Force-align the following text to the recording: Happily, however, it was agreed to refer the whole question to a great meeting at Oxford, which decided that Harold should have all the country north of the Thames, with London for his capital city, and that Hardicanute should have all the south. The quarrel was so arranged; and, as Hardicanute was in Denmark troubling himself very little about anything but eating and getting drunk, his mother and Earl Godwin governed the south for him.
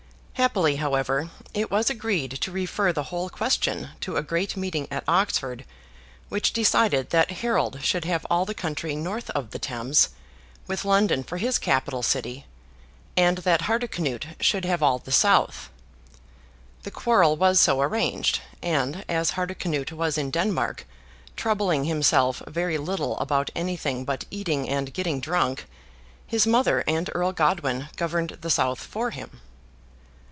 Happily, 0.35 0.77
however, 0.77 1.29
it 1.53 1.69
was 1.69 1.91
agreed 1.91 2.31
to 2.41 2.51
refer 2.51 2.91
the 2.91 3.03
whole 3.03 3.29
question 3.29 3.89
to 3.99 4.17
a 4.17 4.23
great 4.23 4.57
meeting 4.57 4.87
at 4.89 5.03
Oxford, 5.07 5.65
which 6.29 6.51
decided 6.51 7.11
that 7.11 7.29
Harold 7.29 7.83
should 7.83 8.05
have 8.05 8.25
all 8.27 8.43
the 8.43 8.55
country 8.55 8.95
north 8.95 9.29
of 9.29 9.51
the 9.51 9.59
Thames, 9.59 10.09
with 10.65 10.83
London 10.83 11.23
for 11.23 11.37
his 11.37 11.59
capital 11.59 12.01
city, 12.01 12.47
and 13.15 13.37
that 13.39 13.65
Hardicanute 13.67 14.25
should 14.39 14.65
have 14.65 14.81
all 14.81 14.97
the 14.97 15.11
south. 15.11 15.69
The 16.81 16.89
quarrel 16.91 17.35
was 17.37 17.59
so 17.59 17.79
arranged; 17.79 18.41
and, 18.63 19.05
as 19.07 19.33
Hardicanute 19.33 19.91
was 19.91 20.17
in 20.17 20.31
Denmark 20.31 20.87
troubling 21.37 21.83
himself 21.83 22.41
very 22.47 22.79
little 22.79 23.15
about 23.19 23.51
anything 23.55 24.05
but 24.05 24.25
eating 24.31 24.67
and 24.67 24.91
getting 24.91 25.19
drunk, 25.19 25.67
his 26.25 26.47
mother 26.47 26.83
and 26.87 27.11
Earl 27.13 27.31
Godwin 27.31 27.89
governed 27.95 28.39
the 28.41 28.49
south 28.49 28.79
for 28.79 29.11
him. 29.11 29.39